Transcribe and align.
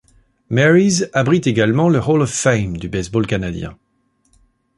Mary's 0.49 1.07
abrite 1.13 1.45
également 1.45 1.87
le 1.87 1.99
Hall 2.01 2.23
of 2.23 2.31
Fame 2.33 2.77
du 2.77 2.89
baseball 2.89 3.27
canadien. 3.27 3.77